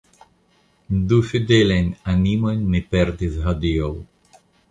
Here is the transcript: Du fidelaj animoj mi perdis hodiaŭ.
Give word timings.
Du 1.11 1.19
fidelaj 1.33 1.77
animoj 2.15 2.55
mi 2.71 2.81
perdis 2.95 3.37
hodiaŭ. 3.47 3.93